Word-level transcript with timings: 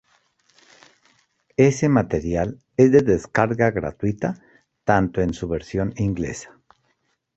Ese 1.57 1.87
material 1.87 2.57
es 2.75 2.91
de 2.91 3.01
descarga 3.01 3.69
gratuita 3.69 4.41
tanto 4.83 5.21
en 5.21 5.35
su 5.35 5.47
versión 5.47 5.93
inglesa. 5.95 6.57